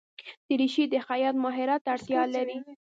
دریشي 0.47 0.85
د 0.93 0.95
خیاط 1.07 1.35
ماهرت 1.43 1.79
ته 1.85 1.89
اړتیا 1.95 2.21
لري. 2.35 2.57